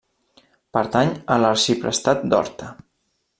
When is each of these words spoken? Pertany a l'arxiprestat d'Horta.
Pertany 0.77 1.11
a 1.35 1.37
l'arxiprestat 1.43 2.25
d'Horta. 2.33 2.73